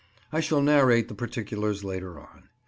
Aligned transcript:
I 0.31 0.39
shall 0.39 0.63
narrate 0.63 1.09
the 1.09 1.13
particulars 1.13 1.83
later 1.83 2.19
on. 2.19 2.49